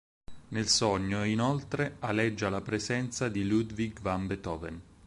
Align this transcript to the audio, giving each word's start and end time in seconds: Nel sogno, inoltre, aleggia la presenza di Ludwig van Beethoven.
Nel 0.47 0.67
sogno, 0.67 1.23
inoltre, 1.25 1.97
aleggia 1.99 2.49
la 2.49 2.61
presenza 2.61 3.29
di 3.29 3.45
Ludwig 3.47 4.01
van 4.01 4.25
Beethoven. 4.25 4.81